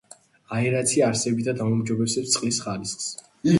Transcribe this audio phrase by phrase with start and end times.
[0.59, 3.09] აერაცია არსებითად აუმჯობესებს წყლის ხარისხს.